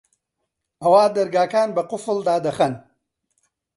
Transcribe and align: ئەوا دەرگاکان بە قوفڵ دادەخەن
ئەوا 0.83 1.03
دەرگاکان 1.15 1.69
بە 1.75 1.83
قوفڵ 1.89 2.17
دادەخەن 2.27 2.73